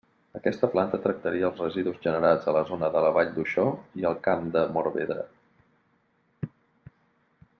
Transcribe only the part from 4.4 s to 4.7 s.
de